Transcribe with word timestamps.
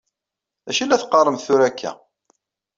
D 0.65 0.67
acu 0.69 0.81
i 0.81 0.85
la 0.85 1.01
teqqaṛemt 1.01 1.43
tura 1.45 1.63
akka? 1.69 1.91